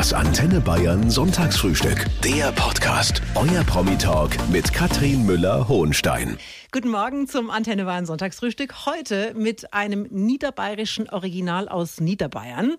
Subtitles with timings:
[0.00, 2.06] Das Antenne Bayern Sonntagsfrühstück.
[2.24, 3.20] Der Podcast.
[3.34, 6.38] Euer Promi-Talk mit Katrin Müller-Hohenstein.
[6.72, 8.86] Guten Morgen zum Antenne Bayern Sonntagsfrühstück.
[8.86, 12.76] Heute mit einem niederbayerischen Original aus Niederbayern.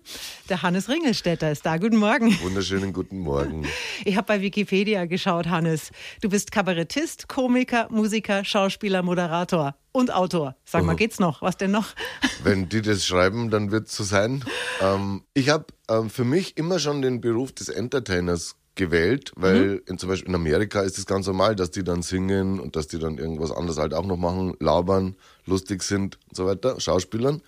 [0.48, 1.76] Der Hannes Ringelstädter ist da.
[1.76, 2.34] Guten Morgen.
[2.40, 3.66] Wunderschönen guten Morgen.
[4.04, 5.90] Ich habe bei Wikipedia geschaut, Hannes.
[6.22, 10.56] Du bist Kabarettist, Komiker, Musiker, Schauspieler, Moderator und Autor.
[10.64, 11.42] Sag mal, geht's noch?
[11.42, 11.94] Was denn noch?
[12.42, 14.44] Wenn die das schreiben, dann wird es so sein.
[14.80, 19.82] Ähm, ich habe ähm, für mich immer schon den Beruf des Entertainers gewählt, weil mhm.
[19.86, 22.88] in, zum Beispiel in Amerika ist es ganz normal, dass die dann singen und dass
[22.88, 27.42] die dann irgendwas anderes halt auch noch machen, labern, lustig sind und so weiter, Schauspielern.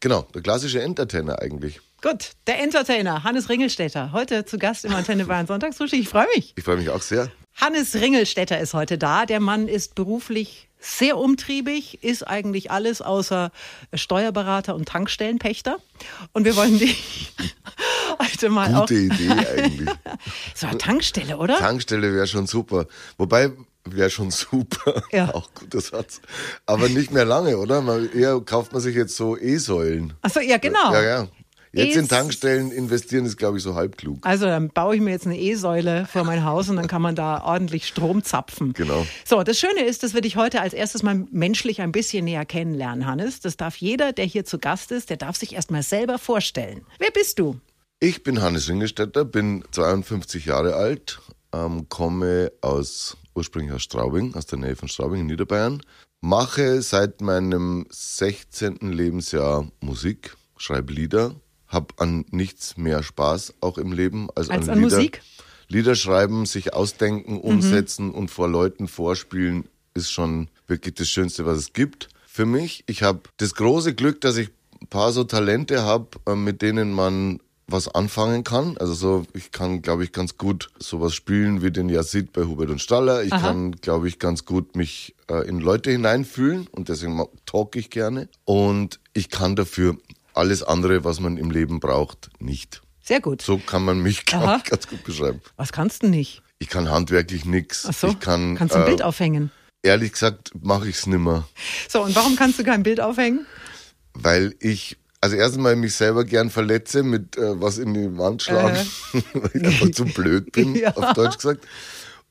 [0.00, 1.80] Genau, der klassische Entertainer eigentlich.
[2.00, 5.98] Gut, der Entertainer, Hannes Ringelstädter, heute zu Gast im Antenne Bayern Sonntagsfrühstück.
[5.98, 6.52] Ich freue mich.
[6.56, 7.30] Ich freue mich auch sehr.
[7.56, 9.26] Hannes Ringelstädter ist heute da.
[9.26, 13.50] Der Mann ist beruflich sehr umtriebig, ist eigentlich alles außer
[13.92, 15.78] Steuerberater und Tankstellenpächter.
[16.32, 17.32] Und wir wollen dich
[18.42, 19.88] heute mal Gute auch Idee eigentlich.
[20.54, 21.56] so eine Tankstelle, oder?
[21.58, 22.86] Tankstelle wäre schon super.
[23.16, 23.50] Wobei
[23.84, 25.02] wäre schon super.
[25.12, 25.34] Ja.
[25.34, 26.20] Auch guter Satz.
[26.66, 27.80] Aber nicht mehr lange, oder?
[27.80, 30.12] Man, eher kauft man sich jetzt so E-Säulen.
[30.22, 30.92] Achso, ja, genau.
[30.92, 31.28] Ja, ja.
[31.72, 34.18] Jetzt in Tankstellen investieren ist, glaube ich, so halb klug.
[34.22, 37.14] Also dann baue ich mir jetzt eine E-Säule vor mein Haus und dann kann man
[37.14, 38.72] da ordentlich Strom zapfen.
[38.72, 39.06] Genau.
[39.24, 42.46] So, das Schöne ist, dass wir dich heute als erstes mal menschlich ein bisschen näher
[42.46, 43.40] kennenlernen, Hannes.
[43.40, 46.84] Das darf jeder, der hier zu Gast ist, der darf sich erst mal selber vorstellen.
[46.98, 47.60] Wer bist du?
[48.00, 51.20] Ich bin Hannes Ringestetter, bin 52 Jahre alt,
[51.52, 55.82] ähm, komme aus ursprünglich aus Straubing, aus der Nähe von Straubing in Niederbayern.
[56.20, 58.92] Mache seit meinem 16.
[58.92, 61.34] Lebensjahr Musik, schreibe Lieder,
[61.66, 64.96] habe an nichts mehr Spaß auch im Leben als, als an, an Lieder.
[64.96, 65.22] Musik.
[65.66, 67.40] Lieder schreiben, sich ausdenken, mhm.
[67.40, 68.14] umsetzen mhm.
[68.14, 72.10] und vor Leuten vorspielen ist schon wirklich das Schönste, was es gibt.
[72.28, 76.36] Für mich, ich habe das große Glück, dass ich ein paar so Talente habe, äh,
[76.36, 78.76] mit denen man was anfangen kann.
[78.78, 82.70] Also so, ich kann, glaube ich, ganz gut sowas spielen wie den Yazid bei Hubert
[82.70, 83.22] und Staller.
[83.22, 83.48] Ich Aha.
[83.48, 88.28] kann, glaube ich, ganz gut mich äh, in Leute hineinfühlen und deswegen talk ich gerne.
[88.44, 89.96] Und ich kann dafür
[90.32, 92.80] alles andere, was man im Leben braucht, nicht.
[93.02, 93.42] Sehr gut.
[93.42, 95.40] So kann man mich, glaube ich, ganz gut beschreiben.
[95.56, 96.42] Was kannst du nicht?
[96.58, 97.86] Ich kann handwerklich nichts.
[97.88, 98.08] Ach so.
[98.08, 99.50] Ich kann, kannst du ein äh, Bild aufhängen?
[99.82, 101.48] Ehrlich gesagt, mache ich es nimmer.
[101.88, 103.46] So, und warum kannst du kein Bild aufhängen?
[104.14, 108.76] Weil ich also erstmal mich selber gern verletze mit äh, was in die Wand schlagen,
[108.76, 109.20] äh.
[109.34, 110.94] weil ich einfach zu blöd bin, ja.
[110.96, 111.66] auf Deutsch gesagt.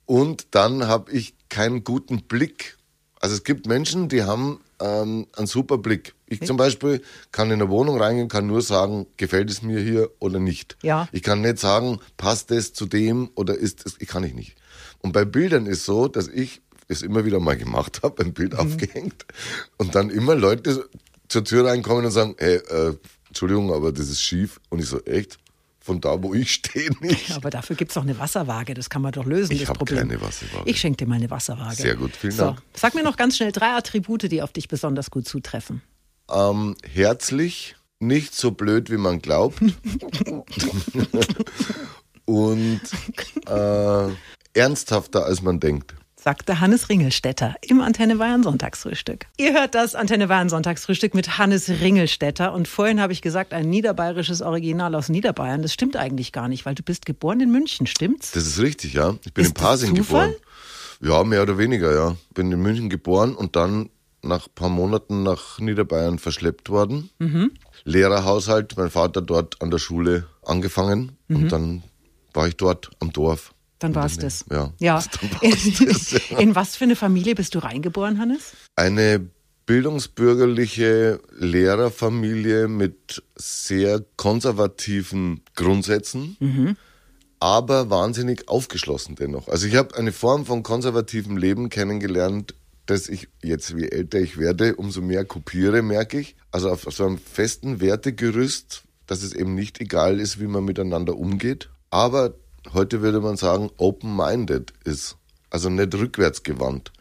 [0.05, 2.77] Und dann habe ich keinen guten Blick.
[3.19, 6.13] Also es gibt Menschen, die haben ähm, einen super Blick.
[6.27, 10.09] Ich zum Beispiel kann in eine Wohnung reingehen, kann nur sagen, gefällt es mir hier
[10.19, 10.77] oder nicht.
[10.83, 11.07] Ja.
[11.11, 14.55] Ich kann nicht sagen, passt es zu dem oder ist es, ich kann ich nicht.
[14.99, 18.53] Und bei Bildern ist so, dass ich es immer wieder mal gemacht habe, ein Bild
[18.53, 18.59] mhm.
[18.59, 19.25] aufgehängt
[19.77, 20.87] und dann immer Leute
[21.27, 22.95] zur Tür reinkommen und sagen, hey, äh,
[23.27, 24.59] Entschuldigung, aber das ist schief.
[24.69, 25.37] Und ich so, echt?
[25.79, 27.31] Von da, wo ich stehe, nicht.
[27.31, 30.09] aber dafür gibt es doch eine Wasserwaage, das kann man doch lösen, ich das Problem.
[30.09, 30.69] keine Wasserwaage.
[30.69, 31.75] Ich schenke dir mal eine Wasserwaage.
[31.75, 32.61] Sehr gut, vielen so, Dank.
[32.73, 35.81] Sag mir noch ganz schnell drei Attribute, die auf dich besonders gut zutreffen.
[36.29, 39.59] Ähm, herzlich, nicht so blöd, wie man glaubt.
[42.25, 42.81] und
[43.47, 44.09] äh,
[44.53, 45.95] ernsthafter, als man denkt
[46.27, 49.27] sagte Hannes Ringelstetter im Antenne Bayern Sonntagsfrühstück.
[49.37, 53.69] Ihr hört das Antenne Bayern Sonntagsfrühstück mit Hannes Ringelstetter und vorhin habe ich gesagt, ein
[53.69, 55.61] niederbayerisches Original aus Niederbayern.
[55.61, 58.31] Das stimmt eigentlich gar nicht, weil du bist geboren in München, stimmt's?
[58.33, 59.15] Das ist richtig, ja.
[59.23, 60.33] Ich bin ist in Pasing geboren.
[60.99, 62.17] Ja, mehr oder weniger, ja.
[62.33, 63.89] Bin in München geboren und dann
[64.21, 67.09] nach ein paar Monaten nach Niederbayern verschleppt worden.
[67.19, 67.51] Mhm.
[67.85, 71.35] Lehrerhaushalt, mein Vater dort an der Schule angefangen mhm.
[71.37, 71.83] und dann
[72.33, 73.53] war ich dort am Dorf.
[73.79, 74.45] Dann war es das.
[74.51, 74.73] Ja.
[74.79, 75.03] ja.
[75.41, 76.39] In, das, ja.
[76.39, 78.53] in was für eine Familie bist du reingeboren, Hannes?
[78.75, 79.29] Eine
[79.67, 86.77] bildungsbürgerliche Lehrerfamilie mit sehr konservativen Grundsätzen, mhm.
[87.39, 89.49] aber wahnsinnig aufgeschlossen dennoch.
[89.49, 92.55] Also ich habe eine Form von konservativem Leben kennengelernt,
[92.85, 96.37] das ich jetzt, wie älter ich werde, umso mehr kopiere, merke ich.
[96.51, 101.17] Also auf so einem festen Wertegerüst, dass es eben nicht egal ist, wie man miteinander
[101.17, 102.35] umgeht, aber
[102.73, 105.17] heute würde man sagen, open-minded ist.
[105.49, 106.91] Also nicht rückwärts gewandt.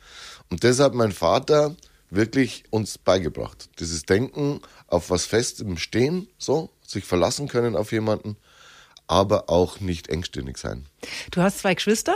[0.51, 1.75] Und deshalb mein Vater
[2.11, 3.69] wirklich uns beigebracht.
[3.81, 8.37] Dieses Denken auf was Festem stehen, so, sich verlassen können auf jemanden,
[9.09, 10.87] aber auch nicht engstirnig sein.
[11.31, 12.15] Du hast zwei Geschwister,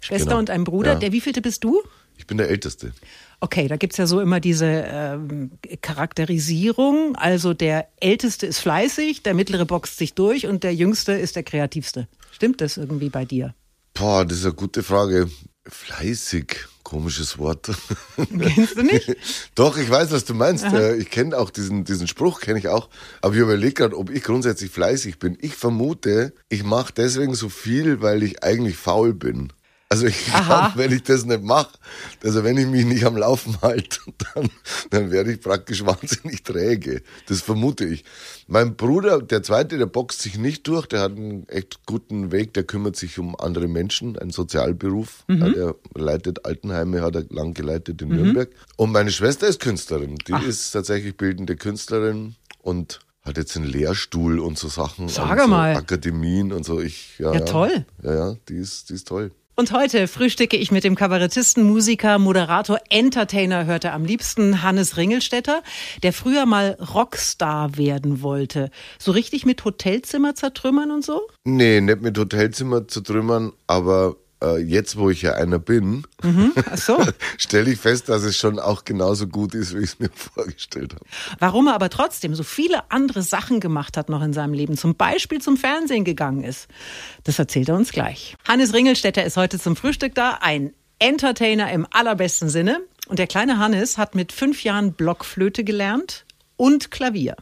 [0.00, 0.38] Schwester genau.
[0.38, 0.94] und einen Bruder.
[0.94, 0.98] Ja.
[0.98, 1.82] Der wievielte bist du?
[2.16, 2.92] Ich bin der Älteste.
[3.40, 7.16] Okay, da gibt es ja so immer diese ähm, Charakterisierung.
[7.16, 11.42] Also der Älteste ist fleißig, der Mittlere boxt sich durch und der Jüngste ist der
[11.42, 12.08] Kreativste.
[12.40, 13.54] Stimmt das irgendwie bei dir?
[13.92, 15.28] Boah, das ist eine gute Frage.
[15.68, 17.70] Fleißig, Komisches Wort.
[18.16, 19.14] Kennst du nicht?
[19.54, 20.64] Doch, ich weiß, was du meinst.
[20.64, 20.94] Aha.
[20.94, 22.88] Ich kenne auch diesen, diesen Spruch, kenne ich auch.
[23.20, 25.36] Aber ich überlege gerade, ob ich grundsätzlich fleißig bin.
[25.42, 29.52] Ich vermute, ich mache deswegen so viel, weil ich eigentlich faul bin.
[29.92, 31.76] Also ich glaube, wenn ich das nicht mache,
[32.22, 33.98] also wenn ich mich nicht am Laufen halte,
[34.34, 34.48] dann,
[34.90, 37.02] dann werde ich praktisch wahnsinnig träge.
[37.26, 38.04] Das vermute ich.
[38.46, 42.54] Mein Bruder, der zweite, der boxt sich nicht durch, der hat einen echt guten Weg,
[42.54, 45.24] der kümmert sich um andere Menschen, einen Sozialberuf.
[45.26, 45.38] Mhm.
[45.40, 48.16] Ja, der leitet Altenheime, hat er lang geleitet in mhm.
[48.16, 48.50] Nürnberg.
[48.76, 50.18] Und meine Schwester ist Künstlerin.
[50.28, 50.46] Die Ach.
[50.46, 55.08] ist tatsächlich bildende Künstlerin und hat jetzt einen Lehrstuhl und so Sachen.
[55.08, 55.74] Sag mal.
[55.74, 56.80] So Akademien und so.
[56.80, 57.84] Ich, ja, ja, toll.
[58.04, 59.32] Ja, ja, die ist, die ist toll.
[59.60, 65.62] Und heute frühstücke ich mit dem Kabarettisten, Musiker, Moderator, Entertainer, hörte am liebsten Hannes Ringelstetter,
[66.02, 68.70] der früher mal Rockstar werden wollte.
[68.98, 71.20] So richtig mit Hotelzimmer zertrümmern und so?
[71.44, 76.52] Nee, nicht mit Hotelzimmer zertrümmern, aber äh, jetzt, wo ich ja einer bin, mhm.
[76.76, 76.98] so.
[77.38, 80.94] stelle ich fest, dass es schon auch genauso gut ist, wie ich es mir vorgestellt
[80.94, 81.04] habe.
[81.38, 84.94] Warum er aber trotzdem so viele andere Sachen gemacht hat noch in seinem Leben, zum
[84.94, 86.68] Beispiel zum Fernsehen gegangen ist,
[87.24, 88.36] das erzählt er uns gleich.
[88.46, 92.80] Hannes Ringelstetter ist heute zum Frühstück da, ein Entertainer im allerbesten Sinne.
[93.08, 96.24] Und der kleine Hannes hat mit fünf Jahren Blockflöte gelernt
[96.56, 97.34] und Klavier.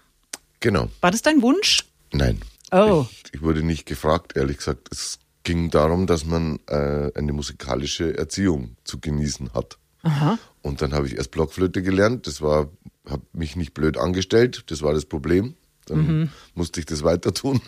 [0.60, 0.88] Genau.
[1.00, 1.84] War das dein Wunsch?
[2.12, 2.40] Nein.
[2.70, 3.06] Oh.
[3.10, 4.88] Ich, ich wurde nicht gefragt, ehrlich gesagt.
[4.90, 5.18] Es
[5.48, 9.78] ging darum, dass man äh, eine musikalische Erziehung zu genießen hat.
[10.02, 10.38] Aha.
[10.60, 12.26] Und dann habe ich erst Blockflöte gelernt.
[12.26, 12.68] Das war,
[13.08, 14.64] habe mich nicht blöd angestellt.
[14.66, 15.54] Das war das Problem.
[15.86, 16.28] Dann mhm.
[16.54, 17.62] musste ich das weiter tun.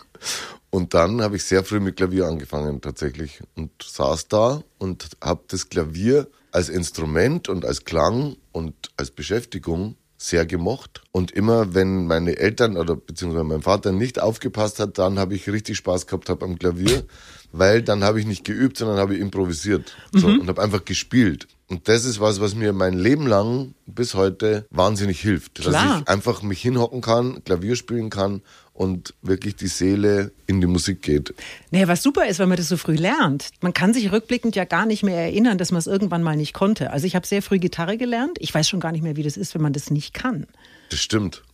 [0.69, 5.45] Und dann habe ich sehr früh mit Klavier angefangen tatsächlich und saß da und habe
[5.49, 11.03] das Klavier als Instrument und als Klang und als Beschäftigung sehr gemocht.
[11.13, 15.49] Und immer, wenn meine Eltern oder beziehungsweise mein Vater nicht aufgepasst hat, dann habe ich
[15.51, 17.05] richtig Spaß gehabt hab am Klavier,
[17.53, 20.41] weil dann habe ich nicht geübt, sondern habe improvisiert so, mhm.
[20.41, 21.49] und habe einfach gespielt.
[21.69, 25.57] Und das ist was, was mir mein Leben lang bis heute wahnsinnig hilft.
[25.57, 25.73] Klar.
[25.73, 28.43] Dass ich einfach mich hinhocken kann, Klavier spielen kann
[28.73, 31.33] und wirklich die Seele in die Musik geht.
[31.71, 33.51] Naja, was super ist, wenn man das so früh lernt.
[33.61, 36.55] Man kann sich rückblickend ja gar nicht mehr erinnern, dass man es irgendwann mal nicht
[36.55, 36.91] konnte.
[36.91, 38.39] Also ich habe sehr früh Gitarre gelernt.
[38.41, 40.47] Ich weiß schon gar nicht mehr, wie das ist, wenn man das nicht kann.
[40.91, 41.45] Das stimmt.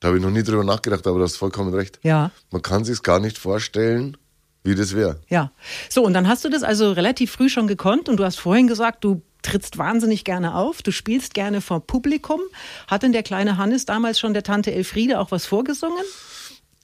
[0.00, 2.00] Da habe ich noch nie drüber nachgedacht, aber du hast vollkommen recht.
[2.02, 2.30] Ja.
[2.50, 4.16] Man kann sich gar nicht vorstellen,
[4.64, 5.20] wie das wäre.
[5.28, 5.52] Ja.
[5.88, 8.66] So, und dann hast du das also relativ früh schon gekonnt und du hast vorhin
[8.66, 12.40] gesagt, du trittst wahnsinnig gerne auf, du spielst gerne vor Publikum.
[12.86, 16.04] Hat denn der kleine Hannes damals schon der Tante Elfriede auch was vorgesungen?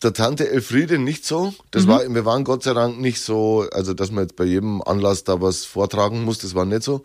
[0.02, 1.54] Der Tante Elfriede nicht so.
[1.70, 1.88] Das mhm.
[1.88, 5.24] war, wir waren Gott sei Dank nicht so, also dass man jetzt bei jedem Anlass
[5.24, 7.04] da was vortragen muss, das war nicht so.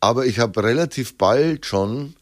[0.00, 2.14] Aber ich habe relativ bald schon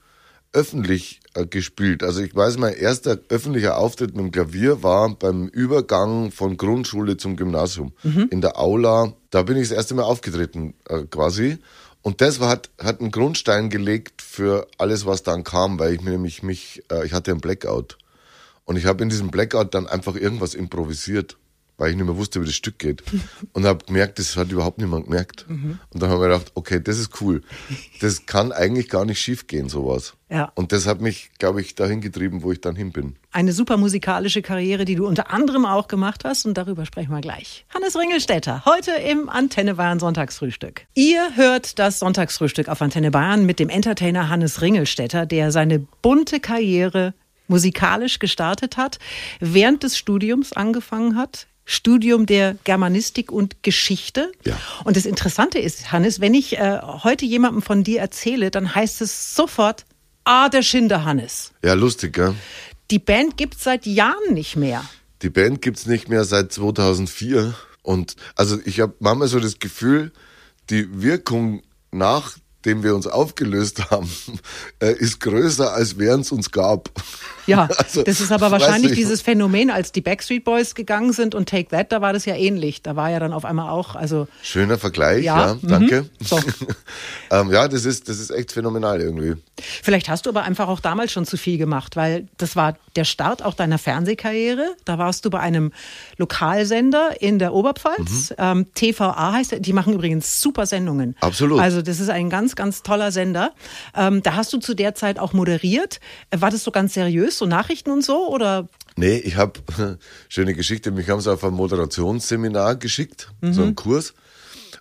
[0.52, 2.02] öffentlich äh, gespielt.
[2.02, 7.16] Also ich weiß, mein erster öffentlicher Auftritt mit dem Klavier war beim Übergang von Grundschule
[7.16, 7.92] zum Gymnasium.
[8.02, 8.28] Mhm.
[8.30, 11.58] In der Aula, da bin ich das erste Mal aufgetreten äh, quasi.
[12.02, 16.00] Und das war, hat, hat einen Grundstein gelegt für alles, was dann kam, weil ich
[16.02, 17.96] mir nämlich mich, äh, ich hatte einen Blackout.
[18.64, 21.36] Und ich habe in diesem Blackout dann einfach irgendwas improvisiert
[21.78, 23.02] weil ich nicht mehr wusste, wie das Stück geht.
[23.52, 25.46] Und habe gemerkt, das hat überhaupt niemand gemerkt.
[25.48, 25.78] Mhm.
[25.90, 27.42] Und dann habe ich gedacht, okay, das ist cool.
[28.00, 30.14] Das kann eigentlich gar nicht schief gehen, sowas.
[30.30, 30.50] Ja.
[30.54, 33.16] Und das hat mich, glaube ich, dahin getrieben, wo ich dann hin bin.
[33.32, 36.46] Eine super musikalische Karriere, die du unter anderem auch gemacht hast.
[36.46, 37.66] Und darüber sprechen wir gleich.
[37.74, 40.86] Hannes Ringelstädter, heute im Antenne Bayern Sonntagsfrühstück.
[40.94, 46.40] Ihr hört das Sonntagsfrühstück auf Antenne Bayern mit dem Entertainer Hannes Ringelstädter, der seine bunte
[46.40, 47.14] Karriere
[47.48, 48.98] musikalisch gestartet hat,
[49.40, 54.32] während des Studiums angefangen hat, Studium der Germanistik und Geschichte.
[54.44, 54.58] Ja.
[54.84, 59.00] Und das Interessante ist, Hannes, wenn ich äh, heute jemandem von dir erzähle, dann heißt
[59.00, 59.84] es sofort,
[60.24, 61.52] ah, der Schinder Hannes.
[61.64, 62.34] Ja, lustig, gell?
[62.90, 64.84] Die Band gibt es seit Jahren nicht mehr.
[65.22, 67.54] Die Band gibt es nicht mehr seit 2004.
[67.82, 70.12] Und also ich habe manchmal so das Gefühl,
[70.70, 74.10] die Wirkung nach dem wir uns aufgelöst haben,
[74.80, 76.90] äh, ist größer, als während es uns gab.
[77.46, 81.48] Ja, also, das ist aber wahrscheinlich dieses Phänomen, als die Backstreet Boys gegangen sind und
[81.48, 82.82] Take That, da war das ja ähnlich.
[82.82, 84.28] Da war ja dann auf einmal auch, also.
[84.42, 86.02] Schöner Vergleich, ja, ja danke.
[86.02, 86.24] Mhm.
[86.24, 86.38] So.
[87.30, 89.34] ähm, ja, das ist, das ist echt phänomenal irgendwie.
[89.82, 93.04] Vielleicht hast du aber einfach auch damals schon zu viel gemacht, weil das war der
[93.04, 94.74] Start auch deiner Fernsehkarriere.
[94.84, 95.72] Da warst du bei einem
[96.16, 98.30] Lokalsender in der Oberpfalz.
[98.30, 98.36] Mhm.
[98.38, 101.16] Ähm, TVA heißt, die machen übrigens super Sendungen.
[101.20, 101.60] Absolut.
[101.60, 103.52] Also das ist ein ganz ganz, ganz toller Sender.
[103.94, 106.00] Ähm, da hast du zu der Zeit auch moderiert.
[106.30, 108.28] War das so ganz seriös, so Nachrichten und so?
[108.28, 108.68] Oder?
[108.96, 109.60] Nee, ich habe,
[110.28, 113.52] schöne Geschichte, mich haben sie auf ein Moderationsseminar geschickt, mhm.
[113.52, 114.14] so einen Kurs.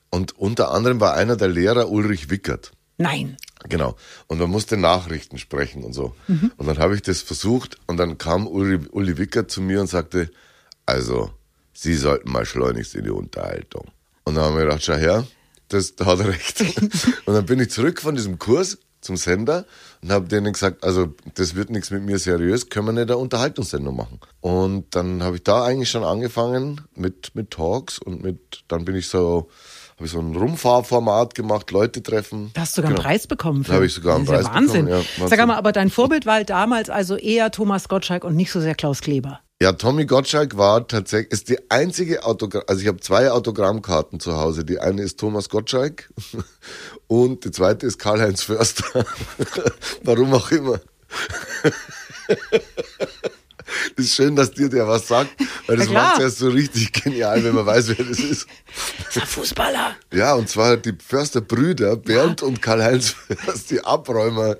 [0.10, 2.72] Und unter anderem war einer der Lehrer Ulrich Wickert.
[2.98, 3.38] Nein.
[3.70, 3.96] Genau.
[4.28, 6.14] Und man musste Nachrichten sprechen und so.
[6.28, 6.52] Mhm.
[6.58, 9.88] Und dann habe ich das versucht und dann kam Uli, Uli Wickert zu mir und
[9.88, 10.30] sagte,
[10.86, 11.32] also,
[11.74, 13.86] Sie sollten mal schleunigst in die Unterhaltung.
[14.24, 15.26] Und dann haben wir gedacht, schau her,
[15.74, 16.62] das, da hat er recht.
[17.26, 19.66] und dann bin ich zurück von diesem Kurs zum Sender
[20.04, 23.18] und habe denen gesagt, also das wird nichts mit mir seriös, können wir nicht eine
[23.18, 24.20] Unterhaltungssendung machen.
[24.42, 28.96] Und dann habe ich da eigentlich schon angefangen mit, mit Talks und mit, dann bin
[28.96, 29.50] ich so,
[29.96, 32.52] habe ich so ein Rumfahrformat gemacht, Leute treffen.
[32.54, 33.02] Da hast du sogar Genau.
[33.02, 33.64] einen Preis bekommen.
[33.68, 34.86] Da habe ich sogar einen Preis Wahnsinn.
[34.86, 35.06] bekommen.
[35.18, 38.62] Ja, Sag mal, aber dein Vorbild war damals also eher Thomas Gottschalk und nicht so
[38.62, 39.40] sehr Klaus Kleber.
[39.62, 44.36] Ja, Tommy Gottschalk war tatsächlich, ist die einzige Autogramm, also ich habe zwei Autogrammkarten zu
[44.36, 44.66] Hause.
[44.66, 46.10] Die eine ist Thomas Gottschalk
[47.08, 49.06] und die zweite ist Karl-Heinz Förster.
[50.04, 50.82] Warum auch immer.
[53.96, 55.30] Das ist schön, dass dir der was sagt,
[55.68, 58.48] weil das Ja, macht es erst so richtig genial, wenn man weiß, wer das ist.
[59.06, 59.96] Das ist ein Fußballer.
[60.14, 64.58] Ja, und zwar die Förster-Brüder, Bernd und Karl-Heinz Först, die Abräumer.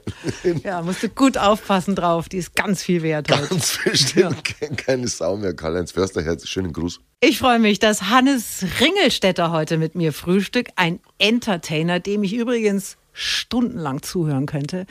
[0.64, 2.30] Ja, musst du gut aufpassen drauf.
[2.30, 3.48] Die ist ganz viel wert heute.
[3.48, 5.54] Ganz bestimmt kennt keine Sau mehr.
[5.54, 7.00] Karl-Heinz Förster, herzlich schönen Gruß.
[7.22, 10.72] Ich freue mich, dass Hannes Ringelstetter heute mit mir frühstückt.
[10.76, 14.86] Ein Entertainer, dem ich übrigens stundenlang zuhören könnte.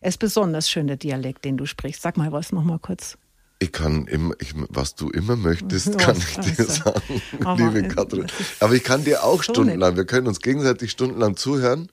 [0.00, 2.02] Es ist besonders schön, der Dialekt, den du sprichst.
[2.02, 3.18] Sag mal was noch mal kurz.
[3.64, 6.82] Ich kann immer, ich, was du immer möchtest, Ja, kann ich dir also.
[6.84, 8.26] sagen, Aber, liebe Katrin.
[8.60, 11.88] Aber ich kann dir auch so stundenlang, wir können uns gegenseitig stundenlang zuhören.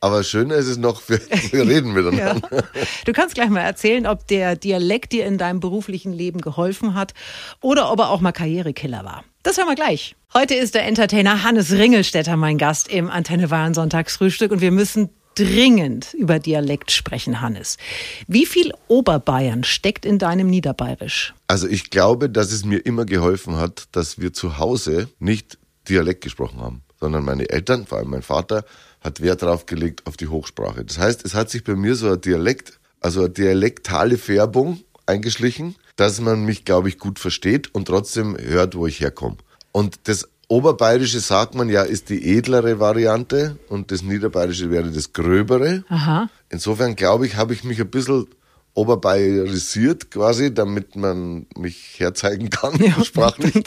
[0.00, 2.02] Aber schöner ist es noch, wir, wir reden Ja.
[2.02, 2.48] miteinander.
[3.04, 7.12] Du kannst gleich mal erzählen, ob der Dialekt dir in deinem beruflichen Leben geholfen hat
[7.60, 9.22] oder ob er auch mal Karrierekiller war.
[9.42, 10.16] Das hören wir gleich.
[10.32, 15.10] Heute ist der Entertainer Hannes Ringelstetter mein Gast im Antenne Bayern Sonntagsfrühstück und wir müssen
[15.34, 17.78] dringend über Dialekt sprechen, Hannes.
[18.26, 21.34] Wie viel Oberbayern steckt in deinem Niederbayerisch?
[21.46, 25.58] Also ich glaube, dass es mir immer geholfen hat, dass wir zu Hause nicht
[25.88, 28.64] Dialekt gesprochen haben, sondern meine Eltern, vor allem mein Vater,
[29.00, 30.84] hat Wert darauf gelegt auf die Hochsprache.
[30.84, 35.74] Das heißt, es hat sich bei mir so ein Dialekt, also eine dialektale Färbung eingeschlichen,
[35.96, 39.36] dass man mich, glaube ich, gut versteht und trotzdem hört, wo ich herkomme.
[39.72, 45.12] Und das Oberbayerische sagt man ja, ist die edlere Variante und das Niederbayerische wäre das
[45.12, 45.84] gröbere.
[45.88, 46.28] Aha.
[46.48, 48.26] Insofern glaube ich, habe ich mich ein bisschen
[48.74, 52.72] oberbayerisiert quasi, damit man mich herzeigen kann,
[53.04, 53.62] sprachlich.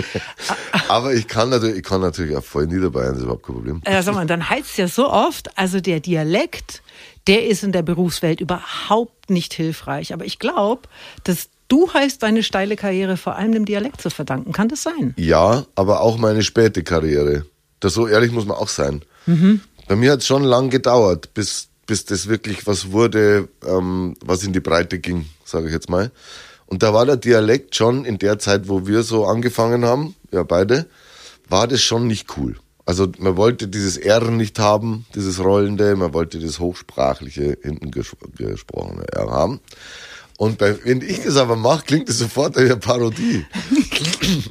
[0.88, 3.82] Aber ich kann natürlich, ich kann natürlich auch voll Niederbayern, das ist überhaupt kein Problem.
[3.86, 6.82] Ja, sag mal, dann heißt es ja so oft, also der Dialekt,
[7.28, 10.12] der ist in der Berufswelt überhaupt nicht hilfreich.
[10.12, 10.82] Aber ich glaube,
[11.22, 14.52] dass du heißt deine steile Karriere vor allem dem Dialekt zu verdanken.
[14.52, 15.14] Kann das sein?
[15.16, 17.44] Ja, aber auch meine späte Karriere.
[17.80, 19.02] Das so ehrlich muss man auch sein.
[19.86, 24.42] Bei mir hat es schon lang gedauert, bis, bis das wirklich was wurde, ähm, was
[24.42, 26.10] in die Breite ging, sage ich jetzt mal.
[26.66, 30.42] Und da war der Dialekt schon in der Zeit, wo wir so angefangen haben, ja
[30.42, 30.86] beide,
[31.48, 32.56] war das schon nicht cool.
[32.84, 38.16] Also man wollte dieses R nicht haben, dieses Rollende, man wollte das Hochsprachliche hinten ges
[38.36, 39.60] gesprochene R haben.
[40.38, 43.44] Und bei, wenn ich das aber mache, klingt es sofort wie eine Parodie.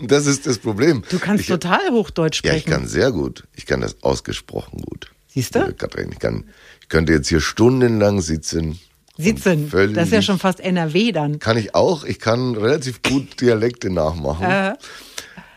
[0.01, 1.03] Das ist das Problem.
[1.09, 2.79] Du kannst ich, total Hochdeutsch Ja, ich sprechen.
[2.79, 3.43] kann sehr gut.
[3.55, 5.11] Ich kann das ausgesprochen gut.
[5.27, 5.59] Siehst du?
[5.59, 6.45] Liebe Katrin, ich, kann,
[6.81, 8.79] ich könnte jetzt hier stundenlang sitzen.
[9.19, 9.69] Sitzen.
[9.93, 11.37] Das ist ja schon fast NRW dann.
[11.39, 12.03] Kann ich auch.
[12.05, 14.45] Ich kann relativ gut Dialekte nachmachen.
[14.45, 14.73] Äh,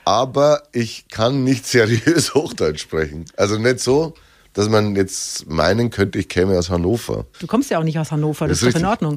[0.05, 3.25] Aber ich kann nicht seriös Hochdeutsch sprechen.
[3.37, 4.15] Also nicht so,
[4.53, 7.27] dass man jetzt meinen könnte, ich käme aus Hannover.
[7.39, 8.87] du kommst ja auch nicht aus Hannover, das, Das ist ist doch in.
[8.87, 9.17] Ordnung.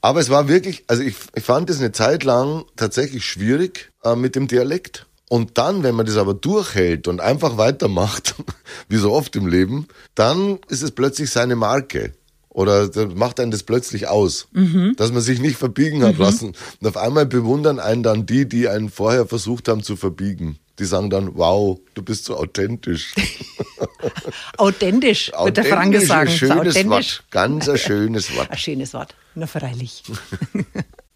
[0.00, 4.14] Aber es war wirklich, also ich, ich fand es eine Zeit lang tatsächlich schwierig äh,
[4.14, 5.06] mit dem Dialekt.
[5.28, 8.36] Und dann, wenn man das aber durchhält und einfach weitermacht,
[8.88, 12.12] wie so oft im Leben, dann ist es plötzlich seine Marke.
[12.48, 14.48] Oder macht einen das plötzlich aus,
[14.96, 16.54] dass man sich nicht verbiegen hat lassen.
[16.80, 20.58] Und auf einmal bewundern einen dann die, die einen vorher versucht haben zu verbiegen.
[20.78, 23.14] Die sagen dann, wow, du bist so authentisch.
[24.58, 26.60] Authentisch, wird der Franke Authentisch, sagen.
[26.60, 26.88] ein schönes.
[26.88, 27.24] Wort.
[27.30, 28.50] Ganz ein schönes Wort.
[28.50, 29.14] Ein schönes Wort.
[29.34, 30.02] Na, freilich.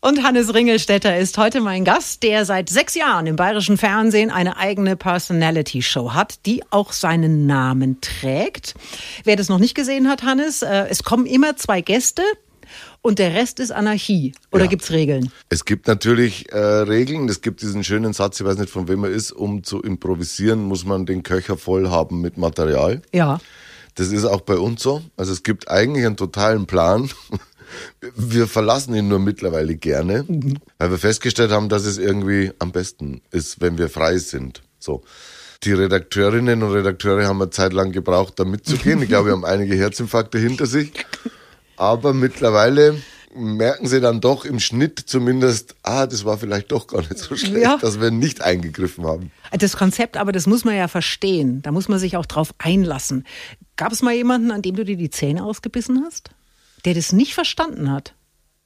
[0.02, 4.56] Und Hannes Ringelstetter ist heute mein Gast, der seit sechs Jahren im bayerischen Fernsehen eine
[4.56, 8.74] eigene Personality-Show hat, die auch seinen Namen trägt.
[9.24, 12.22] Wer das noch nicht gesehen hat, Hannes, äh, es kommen immer zwei Gäste
[13.02, 14.32] und der Rest ist Anarchie.
[14.52, 14.70] Oder Ja.
[14.70, 15.30] gibt's Regeln?
[15.48, 17.28] Es gibt natürlich äh, Regeln.
[17.28, 20.62] Es gibt diesen schönen Satz, ich weiß nicht von wem er ist, um zu improvisieren,
[20.62, 23.02] muss man den Köcher voll haben mit Material.
[23.12, 23.40] Ja.
[23.94, 25.02] Das ist auch bei uns so.
[25.16, 27.10] Also es gibt eigentlich einen totalen Plan.
[28.16, 30.24] Wir verlassen ihn nur mittlerweile gerne,
[30.78, 34.62] weil wir festgestellt haben, dass es irgendwie am besten ist, wenn wir frei sind.
[34.80, 35.04] So.
[35.62, 39.00] Die Redakteurinnen und Redakteure haben eine Zeit lang gebraucht, da mitzugehen.
[39.02, 40.90] Ich glaube, wir haben einige Herzinfarkte hinter sich.
[41.80, 43.00] Aber mittlerweile
[43.34, 47.34] merken sie dann doch im Schnitt zumindest, ah, das war vielleicht doch gar nicht so
[47.36, 47.78] schlecht, Ja.
[47.78, 49.30] dass wir nicht eingegriffen haben.
[49.50, 51.62] Das Konzept, aber das muss man ja verstehen.
[51.62, 53.24] Da muss man sich auch drauf einlassen.
[53.76, 56.28] Gab es mal jemanden, an dem du dir die Zähne ausgebissen hast?
[56.84, 58.12] Der das nicht verstanden hat?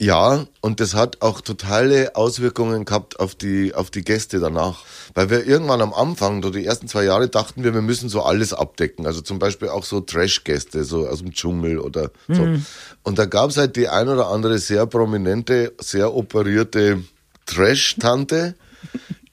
[0.01, 4.81] Ja, und das hat auch totale Auswirkungen gehabt auf die, auf die Gäste danach.
[5.15, 8.23] Weil wir irgendwann am Anfang, so die ersten zwei Jahre, dachten wir, wir müssen so
[8.23, 9.07] alles abdecken.
[9.07, 12.43] Also zum Beispiel auch so Trash-Gäste, so aus dem Dschungel oder so.
[12.43, 12.67] Mhm.
[13.05, 17.05] Und da gab es halt die ein oder andere sehr prominente, sehr operierte
[17.47, 18.57] Trash-Tante,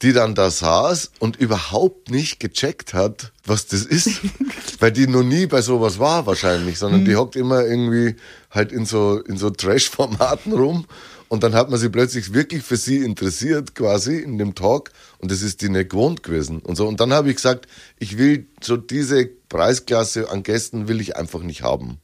[0.04, 4.22] die dann da saß und überhaupt nicht gecheckt hat, was das ist.
[4.80, 8.16] Weil die noch nie bei sowas war wahrscheinlich, sondern die hockt immer irgendwie
[8.52, 10.86] halt in so, in so Trash-Formaten rum.
[11.30, 14.92] Und dann hat man sie plötzlich wirklich für sie interessiert, quasi in dem Talk.
[15.20, 16.60] Und das ist die nicht gewohnt gewesen.
[16.60, 16.86] Und so.
[16.86, 17.68] Und dann habe ich gesagt,
[18.00, 22.00] ich will so diese Preisklasse an Gästen will ich einfach nicht haben.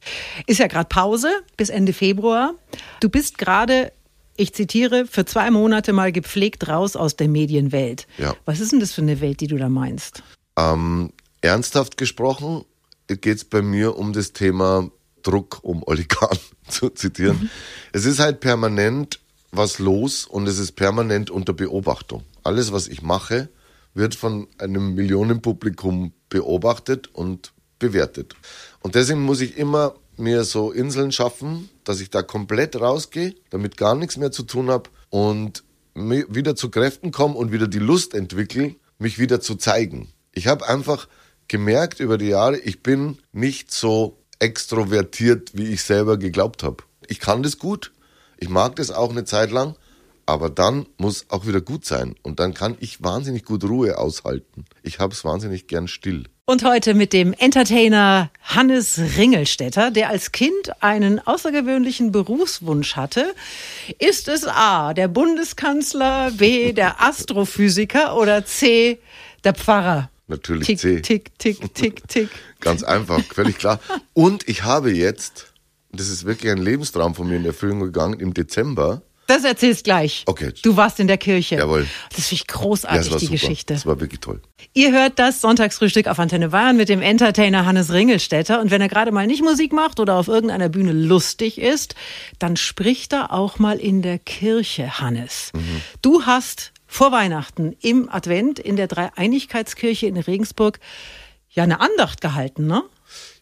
[0.46, 1.28] Ist ja gerade Pause
[1.58, 2.54] bis Ende Februar.
[3.00, 3.92] Du bist gerade,
[4.36, 8.06] ich zitiere, für zwei Monate mal gepflegt raus aus der Medienwelt.
[8.16, 8.34] Ja.
[8.46, 10.22] Was ist denn das für eine Welt, die du da meinst?
[10.58, 11.12] Ähm,
[11.42, 12.64] ernsthaft gesprochen
[13.08, 14.90] geht es bei mir um das Thema
[15.22, 17.50] Druck, um Olli Kahn zu zitieren.
[17.92, 19.20] Es ist halt permanent
[19.50, 22.22] was los und es ist permanent unter Beobachtung.
[22.42, 23.48] Alles, was ich mache,
[23.94, 28.34] wird von einem Millionenpublikum beobachtet und bewertet.
[28.80, 33.76] Und deswegen muss ich immer mir so Inseln schaffen, dass ich da komplett rausgehe, damit
[33.76, 38.14] gar nichts mehr zu tun habe und wieder zu Kräften komme und wieder die Lust
[38.14, 40.08] entwickle, mich wieder zu zeigen.
[40.32, 41.08] Ich habe einfach
[41.48, 46.84] gemerkt über die Jahre, ich bin nicht so extrovertiert, wie ich selber geglaubt habe.
[47.06, 47.92] Ich kann das gut,
[48.38, 49.74] ich mag das auch eine Zeit lang,
[50.26, 54.66] aber dann muss auch wieder gut sein und dann kann ich wahnsinnig gut Ruhe aushalten.
[54.82, 56.24] Ich habe es wahnsinnig gern still.
[56.44, 63.34] Und heute mit dem Entertainer Hannes Ringelstetter, der als Kind einen außergewöhnlichen Berufswunsch hatte.
[63.98, 68.98] Ist es A, der Bundeskanzler, B, der Astrophysiker oder C,
[69.44, 70.10] der Pfarrer?
[70.28, 71.00] Natürlich Tick, C.
[71.00, 72.28] tick, tick, tick, tick.
[72.60, 73.80] Ganz einfach, völlig klar.
[74.12, 75.52] Und ich habe jetzt,
[75.90, 79.02] das ist wirklich ein Lebenstraum von mir in Erfüllung gegangen, im Dezember.
[79.26, 80.22] Das erzählst gleich.
[80.26, 80.52] Okay.
[80.62, 81.56] Du warst in der Kirche.
[81.56, 81.86] Jawohl.
[82.16, 83.38] Das finde ich Ja, großartig, war die super.
[83.38, 83.74] Geschichte.
[83.74, 84.40] Das war wirklich toll.
[84.72, 88.58] Ihr hört das Sonntagsfrühstück auf Antenne Bayern mit dem Entertainer Hannes Ringelstetter.
[88.60, 91.94] Und wenn er gerade mal nicht Musik macht oder auf irgendeiner Bühne lustig ist,
[92.38, 95.52] dann spricht er auch mal in der Kirche, Hannes.
[95.54, 95.82] Mhm.
[96.00, 100.80] Du hast vor Weihnachten im Advent in der Dreieinigkeitskirche in Regensburg
[101.50, 102.82] ja eine Andacht gehalten, ne?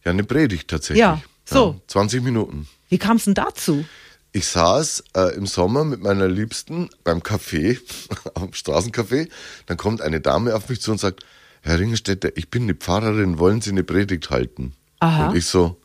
[0.05, 1.01] Ja, eine Predigt tatsächlich.
[1.01, 1.81] Ja, so.
[1.87, 2.69] 20 Minuten.
[2.89, 3.85] Wie kam es denn dazu?
[4.33, 7.79] Ich saß äh, im Sommer mit meiner Liebsten beim Café,
[8.35, 9.31] am Straßencafé.
[9.67, 11.25] Dann kommt eine Dame auf mich zu und sagt,
[11.63, 14.75] Herr Ringelstädter, ich bin eine Pfarrerin, wollen Sie eine Predigt halten?
[15.01, 15.29] Aha.
[15.29, 15.81] Und ich so,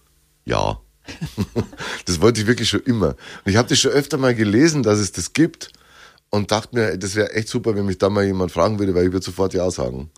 [0.46, 0.80] ja.
[2.06, 3.16] das wollte ich wirklich schon immer.
[3.46, 5.72] Und ich habe das schon öfter mal gelesen, dass es das gibt
[6.32, 9.06] und dachte mir, das wäre echt super, wenn mich da mal jemand fragen würde, weil
[9.06, 10.10] ich würde sofort ja sagen.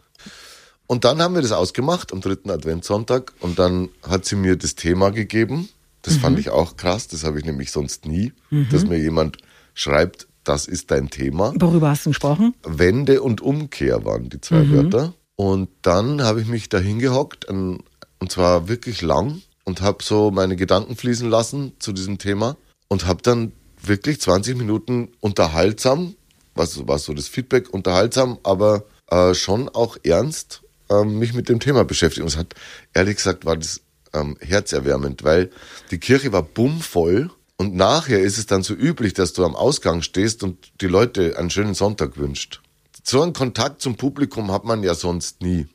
[0.88, 4.76] Und dann haben wir das ausgemacht am dritten Adventssonntag und dann hat sie mir das
[4.76, 5.70] Thema gegeben.
[6.02, 8.34] Das fand ich auch krass, das habe ich nämlich sonst nie,
[8.72, 9.38] dass mir jemand
[9.74, 11.54] schreibt, das ist dein Thema.
[11.56, 12.54] Worüber hast du gesprochen?
[12.64, 15.14] Wende und Umkehr waren die zwei Wörter.
[15.36, 17.84] Und dann habe ich mich da hingehockt, und
[18.28, 22.58] zwar wirklich lang, und habe so meine Gedanken fließen lassen zu diesem Thema
[22.90, 23.54] und habe dann
[23.88, 26.16] wirklich 20 Minuten unterhaltsam,
[26.56, 31.60] was war so das Feedback, unterhaltsam, aber äh, schon auch ernst ähm, mich mit dem
[31.60, 32.22] Thema beschäftigt.
[32.22, 32.54] Und es hat,
[32.94, 33.82] ehrlich gesagt, war das
[34.14, 35.50] ähm, herzerwärmend, weil
[35.92, 40.02] die Kirche war bummvoll und nachher ist es dann so üblich, dass du am Ausgang
[40.02, 42.62] stehst und die Leute einen schönen Sonntag wünscht.
[43.04, 45.68] So einen Kontakt zum Publikum hat man ja sonst nie.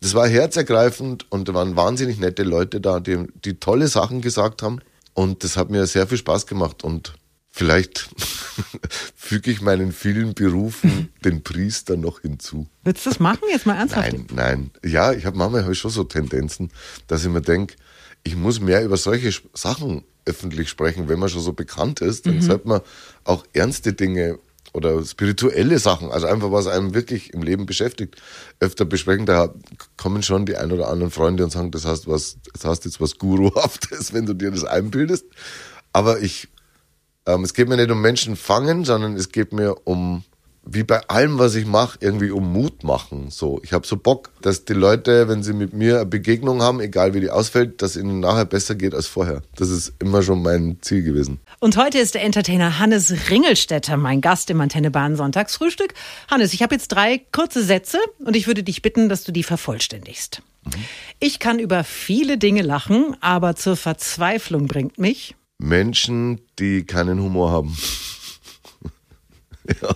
[0.00, 4.62] Das war herzergreifend und da waren wahnsinnig nette Leute da, die, die tolle Sachen gesagt
[4.62, 4.80] haben.
[5.14, 6.84] Und das hat mir sehr viel Spaß gemacht.
[6.84, 7.14] Und
[7.58, 8.08] vielleicht
[9.16, 12.68] füge ich meinen vielen Berufen den Priester noch hinzu.
[12.84, 13.42] Willst du das machen?
[13.50, 14.12] Jetzt mal ernsthaft.
[14.12, 14.70] Nein, nein.
[14.84, 16.70] Ja, ich habe manchmal hab ich schon so Tendenzen,
[17.08, 17.74] dass ich mir denke,
[18.22, 21.08] ich muss mehr über solche Sachen öffentlich sprechen.
[21.08, 22.80] Wenn man schon so bekannt ist, dann sollte man
[23.24, 24.38] auch ernste Dinge
[24.74, 28.16] oder spirituelle Sachen, also einfach was einem wirklich im Leben beschäftigt,
[28.60, 29.26] öfter besprechen.
[29.26, 29.54] Da
[29.96, 33.00] kommen schon die ein oder anderen Freunde und sagen, das hast was, das hast jetzt
[33.00, 35.24] was Guruhaftes, wenn du dir das einbildest.
[35.92, 36.48] Aber ich,
[37.28, 40.24] ähm, es geht mir nicht um Menschen fangen, sondern es geht mir um,
[40.64, 43.30] wie bei allem, was ich mache, irgendwie um Mut machen.
[43.30, 46.80] So, ich habe so Bock, dass die Leute, wenn sie mit mir eine Begegnung haben,
[46.80, 49.42] egal wie die ausfällt, dass ihnen nachher besser geht als vorher.
[49.56, 51.38] Das ist immer schon mein Ziel gewesen.
[51.60, 55.92] Und heute ist der Entertainer Hannes Ringelstetter mein Gast im Antenne Bahn Sonntagsfrühstück.
[56.30, 59.42] Hannes, ich habe jetzt drei kurze Sätze und ich würde dich bitten, dass du die
[59.42, 60.42] vervollständigst.
[61.18, 65.34] Ich kann über viele Dinge lachen, aber zur Verzweiflung bringt mich.
[65.58, 67.76] Menschen, die keinen Humor haben.
[69.82, 69.94] ja,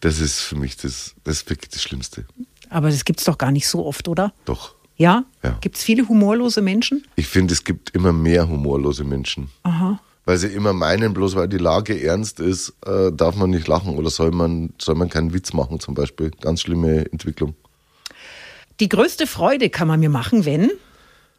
[0.00, 2.24] das ist für mich das, das ist wirklich das Schlimmste.
[2.70, 4.32] Aber das gibt's doch gar nicht so oft, oder?
[4.44, 4.74] Doch.
[4.96, 5.24] Ja?
[5.42, 5.58] Ja.
[5.60, 7.04] Gibt's viele humorlose Menschen?
[7.16, 9.50] Ich finde, es gibt immer mehr humorlose Menschen.
[9.62, 10.00] Aha.
[10.24, 13.96] weil sie immer meinen, bloß weil die Lage ernst ist, äh, darf man nicht lachen
[13.96, 16.32] oder soll man, soll man keinen Witz machen zum Beispiel.
[16.40, 17.54] Ganz schlimme Entwicklung.
[18.80, 20.70] Die größte Freude kann man mir machen, wenn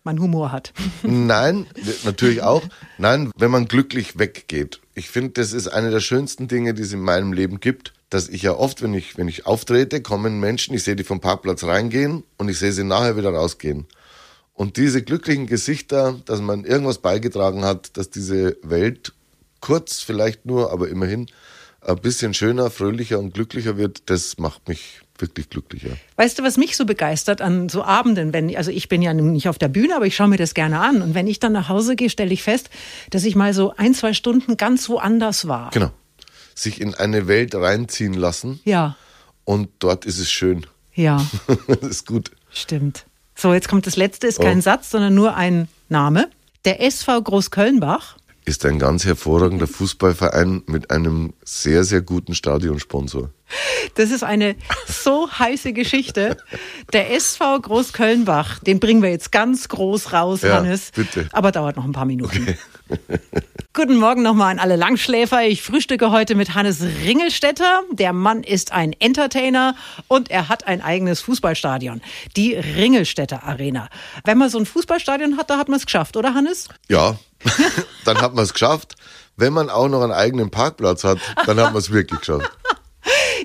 [0.08, 0.74] man Humor hat.
[1.04, 1.68] Nein,
[2.04, 2.64] natürlich auch.
[2.98, 4.80] Nein, wenn man glücklich weggeht.
[4.96, 8.30] Ich finde, das ist eine der schönsten Dinge, die es in meinem Leben gibt, dass
[8.30, 11.66] ich ja oft, wenn ich, wenn ich auftrete, kommen Menschen, ich sehe die vom Parkplatz
[11.66, 13.86] reingehen und ich sehe sie nachher wieder rausgehen.
[14.54, 19.14] Und diese glücklichen Gesichter, dass man irgendwas beigetragen hat, dass diese Welt
[19.60, 21.28] kurz vielleicht nur, aber immerhin
[21.82, 25.90] ein bisschen schöner, fröhlicher und glücklicher wird, das macht mich wirklich glücklicher.
[26.16, 29.50] Weißt du, was mich so begeistert an so Abenden, wenn, also ich bin ja nicht
[29.50, 31.02] auf der Bühne, aber ich schaue mir das gerne an.
[31.02, 32.70] Und wenn ich dann nach Hause gehe, stelle ich fest,
[33.10, 35.72] dass ich mal so ein, zwei Stunden ganz woanders war.
[35.72, 35.92] Genau.
[36.56, 38.60] Sich in eine Welt reinziehen lassen.
[38.64, 38.96] Ja.
[39.44, 40.66] Und dort ist es schön.
[40.94, 41.26] Ja.
[41.68, 42.32] das ist gut.
[42.52, 43.06] Stimmt.
[43.36, 44.62] So, jetzt kommt das letzte, ist kein Oh.
[44.62, 46.30] Satz, sondern nur ein Name.
[46.66, 48.18] Der SV Großkölnbach.
[48.48, 53.30] Ist ein ganz hervorragender Fußballverein mit einem sehr, sehr guten Stadionsponsor.
[53.96, 54.56] Das ist eine
[54.88, 56.38] so heiße Geschichte.
[56.94, 60.92] Der SV Großkölnbach, den bringen wir jetzt ganz groß raus, Ja, Hannes.
[60.96, 61.28] bitte.
[61.34, 62.58] Aber dauert noch ein paar Minuten.
[63.78, 65.44] Guten Morgen nochmal an alle Langschläfer.
[65.44, 67.84] Ich frühstücke heute mit Hannes Ringelstetter.
[67.92, 69.76] Der Mann ist ein Entertainer
[70.08, 72.02] und er hat ein eigenes Fußballstadion.
[72.36, 73.88] Die Ringelstetter Arena.
[74.24, 76.70] Wenn man so ein Fußballstadion hat, da hat man es geschafft, oder Hannes?
[76.90, 77.20] Ja,
[78.06, 78.96] dann hat man es geschafft.
[79.36, 82.50] Wenn man auch noch einen eigenen Parkplatz hat, dann hat man es wirklich geschafft.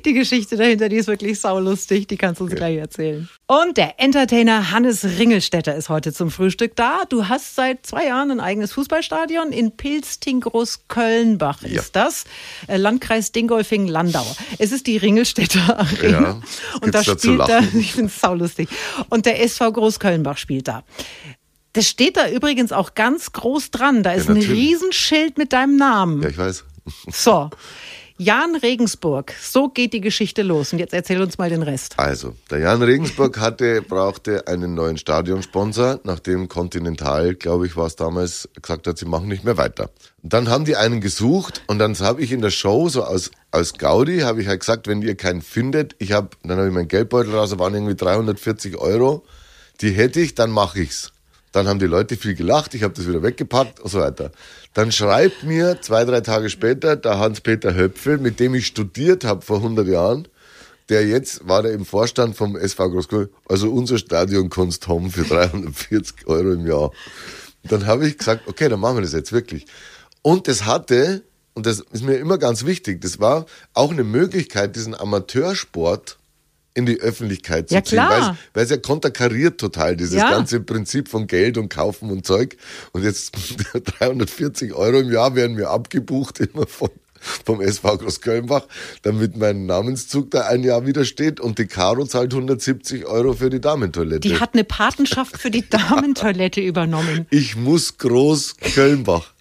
[0.04, 2.08] Die Geschichte dahinter, die ist wirklich saulustig.
[2.08, 3.28] Die kannst du uns gleich erzählen.
[3.46, 7.02] Und der Entertainer Hannes Ringelstetter ist heute zum Frühstück da.
[7.08, 11.80] Du hast seit zwei Jahren ein eigenes Fußballstadion in Pilsting-Groß-Kölnbach Ja.
[11.80, 12.24] ist das.
[12.66, 14.26] Äh, Landkreis Dingolfing-Landau.
[14.58, 16.20] Es ist die Ringelstetter Arena.
[16.20, 16.40] Ja,
[16.80, 18.68] Und da spielt da, ich finde es saulustig.
[19.08, 20.82] Und der SV Groß-Kölnbach spielt da.
[21.74, 24.02] Das steht da übrigens auch ganz groß dran.
[24.02, 24.50] Da ist ein natürlich.
[24.58, 26.22] Riesenschild mit deinem Namen.
[26.22, 26.64] Ja, ich weiß.
[27.10, 27.48] So,
[28.24, 30.72] Jan Regensburg, so geht die Geschichte los.
[30.72, 31.94] Und jetzt erzähl uns mal den Rest.
[31.96, 37.96] Also, der Jan Regensburg hatte, brauchte einen neuen Stadionsponsor, nachdem Continental, glaube ich, war es
[37.96, 39.90] damals, gesagt hat, sie machen nicht mehr weiter.
[40.22, 43.32] Und dann haben die einen gesucht und dann habe ich in der Show, so aus,
[43.50, 46.74] aus Gaudi, habe ich halt gesagt, wenn ihr keinen findet, ich habe, dann habe ich
[46.74, 49.24] meinen Geldbeutel raus, da waren irgendwie 340 Euro,
[49.80, 51.12] die hätte ich, dann mache ich's.
[51.52, 54.32] Dann haben die Leute viel gelacht, ich habe das wieder weggepackt und so weiter.
[54.74, 59.42] Dann schreibt mir zwei, drei Tage später der Hans-Peter Höpfel, mit dem ich studiert habe
[59.42, 60.28] vor 100 Jahren,
[60.88, 65.24] der jetzt war der im Vorstand vom SV Großköln, also unser Stadion kannst haben für
[65.24, 66.90] 340 Euro im Jahr.
[67.64, 69.66] Dann habe ich gesagt, okay, dann machen wir das jetzt wirklich.
[70.22, 71.22] Und das hatte,
[71.54, 76.18] und das ist mir immer ganz wichtig, das war auch eine Möglichkeit, diesen Amateursport
[76.74, 78.36] in die Öffentlichkeit zu Ja, ziehen, klar.
[78.54, 80.30] weil es- ja konterkariert total, dieses Ja.
[80.30, 82.56] ganze Prinzip von Geld und Kaufen und Zeug.
[82.92, 83.32] Und jetzt
[83.98, 86.90] 340 Euro im Jahr werden mir abgebucht immer von
[87.44, 88.66] vom SV Großkölnbach,
[89.02, 93.48] damit mein Namenszug da ein Jahr wieder steht und die Caro zahlt 170 Euro für
[93.48, 94.20] die Damentoilette.
[94.28, 97.26] Die hat eine Patenschaft für die Damentoilette übernommen.
[97.30, 99.34] ich muss Groß-Kölnbach.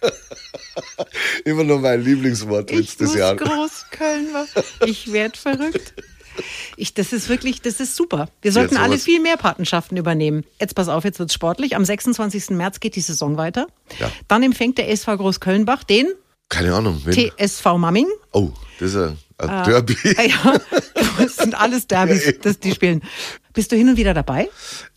[1.44, 3.40] Immer noch mein Lieblingswortwitz Ich des muss Jahres.
[3.40, 4.46] Großköln war.
[4.86, 5.92] Ich werd verrückt.
[6.76, 8.28] Ich, das ist wirklich, das ist super.
[8.42, 10.44] Wir sollten alle viel mehr Patenschaften übernehmen.
[10.60, 11.76] Jetzt pass auf, jetzt wird's sportlich.
[11.76, 12.50] Am 26.
[12.50, 13.66] März geht die Saison weiter.
[13.98, 14.10] Ja.
[14.28, 16.08] Dann empfängt der SV Großkölnbach den
[16.48, 17.00] Keine Ahnung.
[17.04, 17.30] Wen?
[17.36, 18.06] TSV Mamming.
[18.32, 19.96] oh, das ist ein, ein Derby.
[20.16, 20.60] Ah, ja,
[21.18, 23.02] das sind alles Derbys, das die spielen.
[23.52, 24.48] Bist du hin und wieder dabei?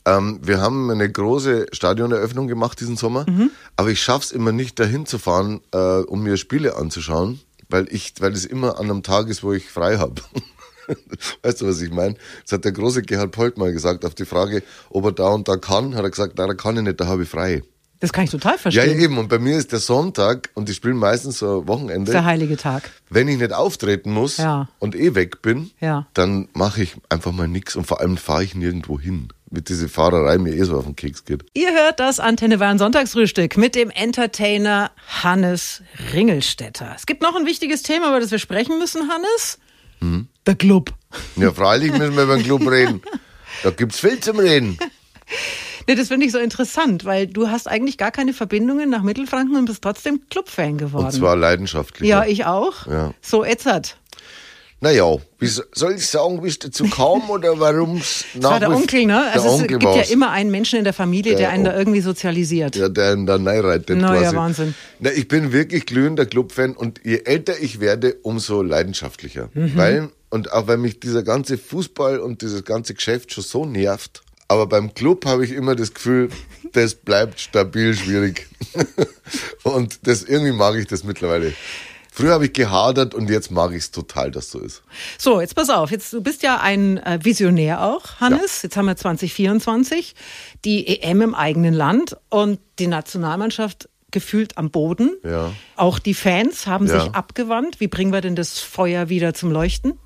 [0.06, 3.50] Ähm, wir haben eine große Stadioneröffnung gemacht diesen Sommer, Mhm.
[3.78, 8.14] aber ich schaff's immer nicht dahin zu fahren, äh, um mir Spiele anzuschauen, weil ich,
[8.20, 10.22] weil es immer an einem Tag ist, wo ich frei habe.
[11.44, 12.16] Weißt du, was ich meine?
[12.44, 15.48] Das hat der große Gerhard Polt mal gesagt auf die Frage, ob er da und
[15.48, 17.64] da kann, hat er gesagt, na, da kann ich nicht, da habe ich frei.
[18.00, 19.00] Das kann ich total Ja, verstehen.
[19.00, 19.18] eben.
[19.18, 22.12] Und bei mir ist der Sonntag und die spielen meistens so Wochenende.
[22.12, 22.92] der heilige Tag.
[23.10, 24.68] Wenn ich nicht auftreten muss Ja.
[24.80, 26.06] und eh weg bin, Ja.
[26.14, 29.30] dann mache ich einfach mal nichts und vor allem fahre ich nirgendwo hin.
[29.50, 31.46] Mit dieser Fahrerei mir eh so auf den Keks geht.
[31.54, 34.92] Ihr hört das Antenne Bayern Sonntagsfrühstück mit dem Entertainer
[35.22, 36.92] Hannes Ringelstetter.
[36.96, 39.60] Es gibt noch ein wichtiges Thema, über das wir sprechen müssen, Hannes.
[40.46, 40.92] Der Club.
[41.36, 43.02] Ja, freilich müssen wir über den Club reden.
[43.64, 44.78] Da gibt's viel zum Reden.
[45.88, 49.56] Nee, das finde ich so interessant, weil du hast eigentlich gar keine Verbindungen nach Mittelfranken
[49.58, 51.06] und bist trotzdem Clubfan geworden.
[51.06, 52.08] Und zwar leidenschaftlich.
[52.10, 52.88] ja, ich auch.
[52.88, 53.14] Ja.
[53.22, 53.98] So Edzard.
[54.84, 59.06] Naja, wie soll ich sagen, wie es dazu kam oder warum's Das war der Onkel,
[59.06, 59.14] ne?
[59.14, 60.12] Der Also es Onkel gibt ja war's.
[60.12, 62.76] immer einen Menschen in der Familie, der, Der einen da irgendwie sozialisiert.
[62.76, 64.36] Ja, der in der reitet Na ja, quasi.
[64.36, 64.76] Wahnsinn.
[65.00, 69.50] Na, ich bin wirklich glühender Clubfan und je älter ich werde, umso leidenschaftlicher.
[69.54, 69.72] Mhm.
[69.78, 74.24] Weil, und auch weil mich dieser ganze Fußball und dieses ganze Geschäft schon so nervt.
[74.48, 76.30] Aber beim Club habe ich immer das Gefühl,
[76.74, 78.48] das bleibt stabil schwierig.
[79.64, 81.54] Und das irgendwie mag ich das mittlerweile.
[82.12, 84.84] Früher habe ich gehadert und jetzt mag ich es total, dass so ist.
[85.18, 85.90] So, jetzt pass auf.
[85.90, 88.62] Jetzt, du bist ja ein äh, Visionär auch, Hannes.
[88.62, 88.68] Ja.
[88.68, 90.14] Jetzt haben wir 2024,
[90.64, 95.16] die EM im eigenen Land und die Nationalmannschaft gefühlt am Boden.
[95.24, 95.54] Ja.
[95.76, 97.00] Auch die Fans haben ja.
[97.00, 97.80] sich abgewandt.
[97.80, 99.98] Wie bringen wir denn das Feuer wieder zum Leuchten?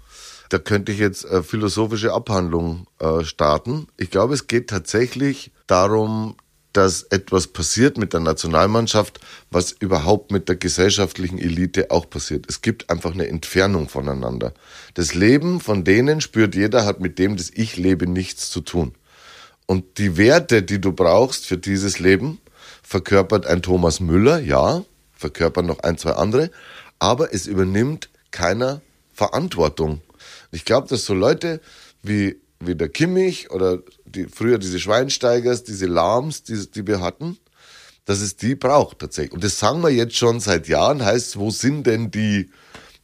[0.49, 3.87] Da könnte ich jetzt eine philosophische Abhandlung äh, starten.
[3.97, 6.35] Ich glaube, es geht tatsächlich darum,
[6.73, 12.45] dass etwas passiert mit der Nationalmannschaft, was überhaupt mit der gesellschaftlichen Elite auch passiert.
[12.47, 14.53] Es gibt einfach eine Entfernung voneinander.
[14.93, 18.93] Das Leben von denen spürt jeder, hat mit dem, das Ich lebe, nichts zu tun.
[19.65, 22.39] Und die Werte, die du brauchst für dieses Leben,
[22.83, 24.83] verkörpert ein Thomas Müller, ja,
[25.13, 26.51] verkörpern noch ein, zwei andere,
[26.99, 28.81] aber es übernimmt keiner
[29.13, 30.01] Verantwortung.
[30.51, 31.61] Ich glaube, dass so Leute
[32.03, 37.37] wie, wie der Kimmich oder die, früher diese Schweinsteigers, diese Lahms, die, die wir hatten,
[38.05, 39.33] dass es die braucht tatsächlich.
[39.33, 42.49] Und das sagen wir jetzt schon seit Jahren, heißt, wo sind denn die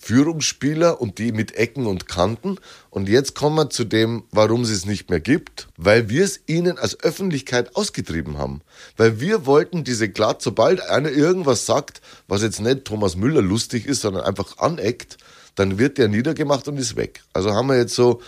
[0.03, 2.57] Führungsspieler und die mit Ecken und Kanten.
[2.89, 6.41] Und jetzt kommen wir zu dem, warum es es nicht mehr gibt, weil wir es
[6.45, 8.61] ihnen als Öffentlichkeit ausgetrieben haben.
[8.97, 13.85] Weil wir wollten diese glatt, sobald einer irgendwas sagt, was jetzt nicht Thomas Müller lustig
[13.85, 15.17] ist, sondern einfach aneckt,
[15.55, 17.23] dann wird der niedergemacht und ist weg.
[17.33, 18.21] Also haben wir jetzt so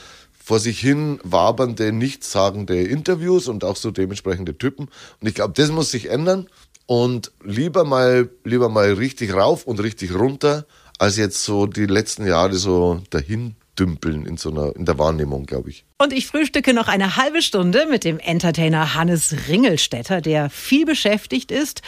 [0.44, 4.90] vor sich hin wabernde, nichtssagende Interviews und auch so dementsprechende Typen.
[5.20, 6.48] Und ich glaube, das muss sich ändern
[6.86, 10.66] und lieber mal, lieber mal richtig rauf und richtig runter,
[11.00, 15.46] als jetzt so die letzten Jahre so dahin dümpeln in so einer, in der Wahrnehmung,
[15.46, 15.86] glaube ich.
[15.98, 21.52] Und ich frühstücke noch eine halbe Stunde mit dem Entertainer Hannes Ringelstetter, der viel beschäftigt
[21.52, 21.82] ist,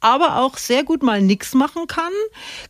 [0.00, 2.12] aber auch sehr gut mal nichts machen kann.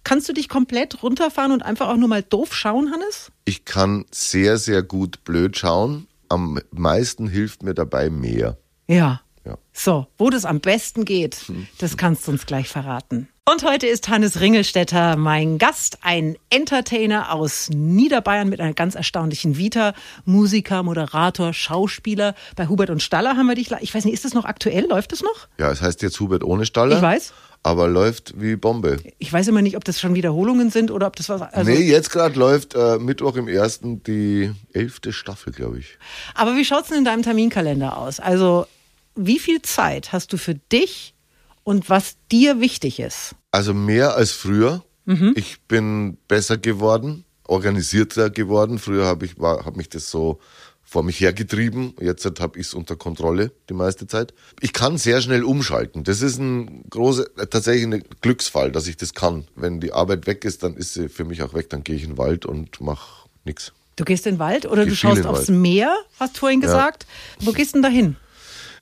[0.03, 3.33] Kannst du dich komplett runterfahren und einfach auch nur mal doof schauen, Hannes?
[3.45, 6.07] Ich kann sehr, sehr gut blöd schauen.
[6.29, 8.59] Am meisten hilft mir dabei mehr.
[8.89, 9.21] Ja.
[9.45, 9.59] Ja.
[9.73, 13.29] So, wo das am besten geht, das kannst du uns gleich verraten.
[13.47, 19.59] Und heute ist Hannes Ringelstetter mein Gast, ein Entertainer aus Niederbayern mit einer ganz erstaunlichen
[19.59, 19.93] Vita,
[20.25, 22.35] Musiker, Moderator, Schauspieler.
[22.57, 24.87] Bei Hubert und Staller haben wir dich, ich weiß nicht, ist das noch aktuell?
[24.89, 25.47] Läuft das noch?
[25.59, 26.97] Ja, es heißt jetzt Hubert ohne Staller.
[26.97, 27.35] Ich weiß.
[27.63, 28.97] Aber läuft wie Bombe.
[29.19, 31.43] Ich weiß immer nicht, ob das schon Wiederholungen sind oder ob das was.
[31.43, 35.99] Also nee, jetzt gerade läuft äh, Mittwoch im ersten die elfte Staffel, glaube ich.
[36.35, 38.21] Aber wie schaut es denn in deinem Terminkalender aus?
[38.21, 38.67] Also
[39.17, 41.14] wie viel Zeit hast du für dich
[41.65, 43.35] und was dir wichtig ist?
[43.51, 44.85] Also mehr als früher.
[45.07, 45.35] Mhm.
[45.37, 48.79] Ich bin besser geworden, organisierter geworden.
[48.79, 50.39] Früher habe ich hab mich das so
[50.83, 51.95] vor mich hergetrieben.
[52.01, 54.33] Jetzt habe ich es unter Kontrolle die meiste Zeit.
[54.61, 56.05] Ich kann sehr schnell umschalten.
[56.05, 59.47] Das ist ein großer, tatsächlich ein Glücksfall, dass ich das kann.
[59.57, 61.71] Wenn die Arbeit weg ist, dann ist sie für mich auch weg.
[61.71, 63.73] Dann gehe ich in den Wald und mache nichts.
[63.97, 65.49] Du gehst in den Wald oder du schaust aufs.
[65.49, 67.07] Meer, hast du vorhin gesagt.
[67.41, 67.47] Ja.
[67.47, 68.17] Wo gehst du denn da hin?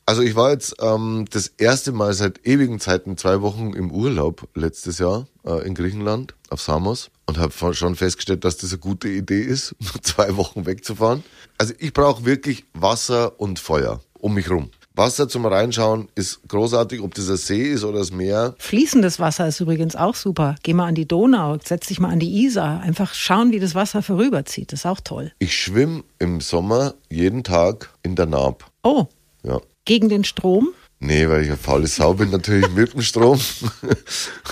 [0.04, 4.48] Also ich war jetzt ähm, das erste Mal seit ewigen Zeiten zwei Wochen im Urlaub
[4.54, 9.08] letztes Jahr äh, in Griechenland auf Samos und habe schon festgestellt, dass das eine gute
[9.08, 11.22] Idee ist, zwei Wochen wegzufahren.
[11.56, 14.70] Also ich brauche wirklich Wasser und Feuer um mich rum.
[14.94, 18.54] Wasser zum Reinschauen ist großartig, ob das ein See ist oder das Meer.
[18.58, 20.56] Fließendes Wasser ist übrigens auch super.
[20.62, 22.80] Geh mal an die Donau, setz dich mal an die Isar.
[22.80, 24.72] Einfach schauen, wie das Wasser vorüberzieht.
[24.72, 25.32] Das ist auch toll.
[25.38, 28.70] Ich schwimme im Sommer jeden Tag in der Naab.
[28.82, 29.06] Oh.
[29.44, 29.60] Ja.
[29.84, 30.70] Gegen den Strom?
[31.00, 33.40] Nee, weil ich eine faule Sau bin, natürlich mit dem Strom.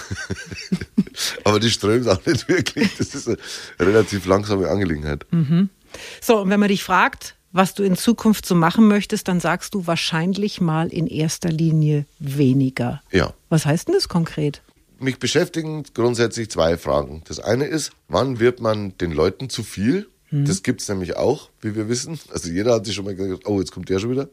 [1.44, 2.96] Aber die strömt auch nicht wirklich.
[2.98, 3.38] Das ist eine
[3.78, 5.24] relativ langsame Angelegenheit.
[5.30, 5.68] Mhm.
[6.20, 9.74] So, und wenn man dich fragt, was du in Zukunft so machen möchtest, dann sagst
[9.74, 13.00] du wahrscheinlich mal in erster Linie weniger.
[13.12, 13.32] Ja.
[13.48, 14.62] Was heißt denn das konkret?
[14.98, 17.22] Mich beschäftigen grundsätzlich zwei Fragen.
[17.26, 20.08] Das eine ist, wann wird man den Leuten zu viel?
[20.30, 20.46] Mhm.
[20.46, 22.18] Das gibt es nämlich auch, wie wir wissen.
[22.32, 24.28] Also jeder hat sich schon mal gedacht, oh, jetzt kommt der schon wieder.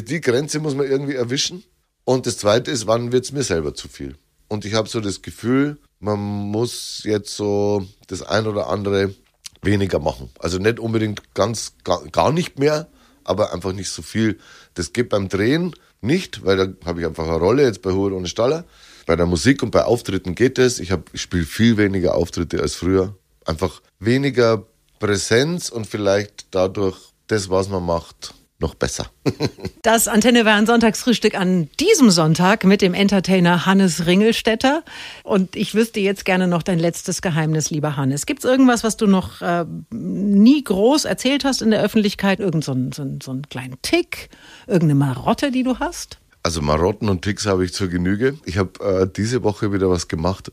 [0.00, 1.64] Die, Grenze muss man irgendwie erwischen.
[2.04, 4.16] Und das Zweite ist, wann wird es mir selber zu viel?
[4.48, 9.14] Und ich habe so das Gefühl, man muss jetzt so das ein oder andere
[9.62, 10.30] weniger machen.
[10.38, 12.88] Also nicht unbedingt ganz, gar, gar nicht mehr,
[13.24, 14.38] aber einfach nicht so viel.
[14.74, 18.14] Das geht beim Drehen nicht, weil da habe ich einfach eine Rolle jetzt bei Hubert
[18.14, 18.64] ohne Staller.
[19.06, 20.80] Bei der Musik und bei Auftritten geht es.
[20.80, 23.14] Ich, ich spiele viel weniger Auftritte als früher.
[23.44, 24.64] Einfach weniger
[24.98, 29.10] Präsenz und vielleicht dadurch das, was man macht, noch besser.
[29.82, 34.82] das Antenne war ein Sonntagsfrühstück an diesem Sonntag mit dem Entertainer Hannes Ringelstetter.
[35.24, 38.24] Und ich wüsste jetzt gerne noch dein letztes Geheimnis, lieber Hannes.
[38.24, 42.40] Gibt es irgendwas, was du noch äh, nie groß erzählt hast in der Öffentlichkeit?
[42.40, 44.30] Irgend so, ein, so, ein, so einen kleinen Tick?
[44.66, 46.18] Irgendeine Marotte, die du hast?
[46.42, 48.38] Also Marotten und Ticks habe ich zur Genüge.
[48.46, 50.50] Ich habe äh, diese Woche wieder was gemacht.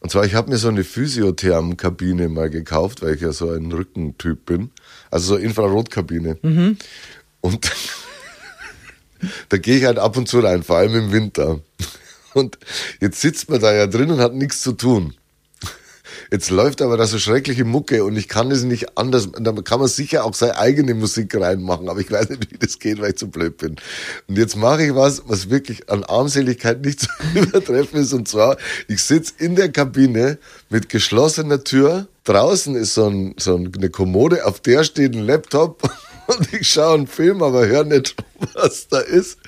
[0.00, 3.70] Und zwar, ich habe mir so eine Physiotherm-Kabine mal gekauft, weil ich ja so ein
[3.70, 4.70] Rückentyp bin.
[5.10, 6.38] Also so Infrarotkabine.
[6.42, 6.78] Mhm.
[7.40, 7.70] Und
[9.48, 11.60] da gehe ich halt ab und zu rein, vor allem im Winter.
[12.34, 12.58] Und
[13.00, 15.14] jetzt sitzt man da ja drin und hat nichts zu tun.
[16.30, 19.28] Jetzt läuft aber da so schreckliche Mucke und ich kann es nicht anders.
[19.32, 22.78] Da kann man sicher auch seine eigene Musik reinmachen, aber ich weiß nicht, wie das
[22.78, 23.76] geht, weil ich zu blöd bin.
[24.26, 28.12] Und jetzt mache ich was, was wirklich an Armseligkeit nicht zu übertreffen ist.
[28.12, 32.08] Und zwar, ich sitze in der Kabine mit geschlossener Tür.
[32.24, 35.90] Draußen ist so, ein, so eine Kommode, auf der steht ein Laptop
[36.28, 38.14] und ich schaue einen Film, aber höre nicht,
[38.54, 39.38] was da ist,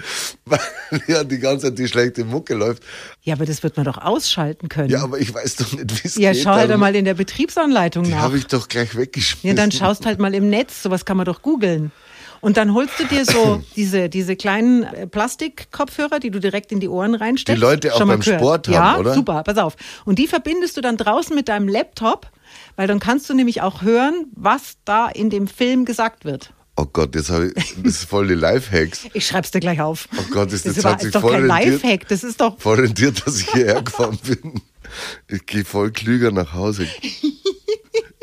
[0.47, 0.61] weil
[1.07, 2.83] ja die ganze Zeit die schlechte Mucke läuft.
[3.23, 4.89] Ja, aber das wird man doch ausschalten können.
[4.89, 6.43] Ja, aber ich weiß doch nicht, wie es ja, geht.
[6.43, 8.21] Ja, schau halt mal in der Betriebsanleitung Die nach.
[8.21, 9.49] habe ich doch gleich weggeschmissen.
[9.49, 11.93] Ja, dann schaust halt mal im Netz, sowas kann man doch googeln.
[12.41, 16.81] Und dann holst du dir so diese, diese kleinen äh, Plastikkopfhörer, die du direkt in
[16.81, 17.59] die Ohren reinsteckst.
[17.59, 18.41] Die Leute auch Schon beim gehört.
[18.41, 19.15] Sport haben, ja, oder?
[19.15, 19.77] super, pass auf.
[20.07, 22.31] Und die verbindest du dann draußen mit deinem Laptop,
[22.77, 26.55] weil dann kannst du nämlich auch hören, was da in dem Film gesagt wird.
[26.83, 29.07] Oh Gott, jetzt habe ich, das ist voll die Lifehacks.
[29.13, 30.09] Ich schreib's dir gleich auf.
[30.19, 31.83] Oh Gott, das, das aber- hat sich ist doch voll kein rentiert.
[31.83, 34.63] Lifehack, das ist doch Voll rentiert, dass ich hierher gefahren bin.
[35.29, 36.87] Ich gehe voll klüger nach Hause.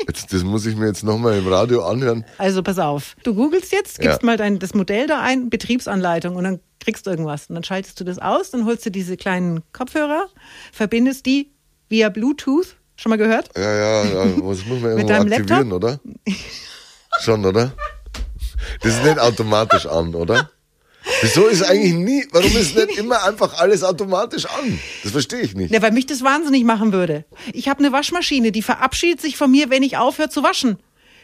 [0.08, 2.24] Jetzt, das muss ich mir jetzt nochmal im Radio anhören.
[2.38, 4.26] Also pass auf, du googelst jetzt, gibst Ja.
[4.26, 7.46] mal dein, das Modell da ein, Betriebsanleitung und dann kriegst du irgendwas.
[7.48, 10.26] Und dann schaltest du das aus, dann holst du diese kleinen Kopfhörer,
[10.72, 11.52] verbindest die
[11.88, 13.50] via Bluetooth, schon mal gehört?
[13.56, 16.00] Ja, ja, ja das muss man irgendwo deinem aktivieren, oder?
[17.20, 17.72] Schon, oder?
[18.80, 20.50] Das ist nicht automatisch an, oder?
[21.22, 24.78] Wieso ist eigentlich nie, warum ist nicht immer einfach alles automatisch an?
[25.02, 25.72] Das verstehe ich nicht.
[25.72, 27.24] Ja, weil mich das wahnsinnig machen würde.
[27.52, 30.78] Ich habe eine Waschmaschine, die verabschiedet sich von mir, wenn ich aufhöre zu waschen.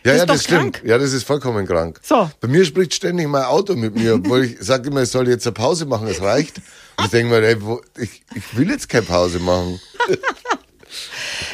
[0.05, 0.61] Ja, das ja, ist doch das stimmt.
[0.75, 0.83] krank.
[0.85, 2.01] Ja, das ist vollkommen krank.
[2.03, 2.31] So.
[2.41, 5.47] Bei mir spricht ständig mein Auto mit mir, obwohl ich sage immer, ich soll jetzt
[5.47, 6.59] eine Pause machen, es reicht.
[6.99, 9.81] Und ich denke mir, ey, wo, ich, ich will jetzt keine Pause machen.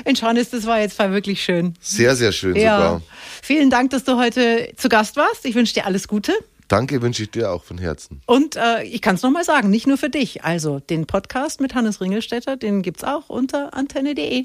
[0.04, 1.74] Mensch, Hannes, das war jetzt wirklich schön.
[1.80, 2.76] Sehr, sehr schön Ja.
[2.76, 3.02] sogar.
[3.42, 5.44] Vielen Dank, dass du heute zu Gast warst.
[5.44, 6.32] Ich wünsche dir alles Gute.
[6.68, 8.20] Danke wünsche ich dir auch von Herzen.
[8.26, 10.44] Und äh, ich kann es nochmal sagen, nicht nur für dich.
[10.44, 14.44] Also den Podcast mit Hannes Ringelstetter, den gibt's auch unter antenne.de.